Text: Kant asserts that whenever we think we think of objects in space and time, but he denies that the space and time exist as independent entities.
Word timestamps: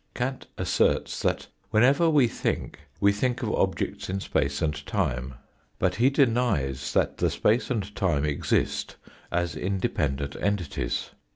Kant 0.15 0.47
asserts 0.57 1.21
that 1.21 1.45
whenever 1.69 2.09
we 2.09 2.27
think 2.27 2.79
we 2.99 3.11
think 3.11 3.43
of 3.43 3.53
objects 3.53 4.09
in 4.09 4.19
space 4.19 4.59
and 4.59 4.83
time, 4.87 5.35
but 5.77 5.93
he 5.93 6.09
denies 6.09 6.91
that 6.93 7.17
the 7.17 7.29
space 7.29 7.69
and 7.69 7.95
time 7.95 8.25
exist 8.25 8.95
as 9.31 9.55
independent 9.55 10.35
entities. 10.37 11.11